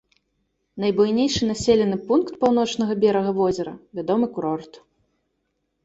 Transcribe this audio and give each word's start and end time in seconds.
Найбуйнейшы 0.83 1.41
населены 1.51 1.97
пункт 2.09 2.33
паўночнага 2.45 2.93
берага 3.07 3.31
возера, 3.43 3.73
вядомы 4.01 4.25
курорт. 4.39 4.73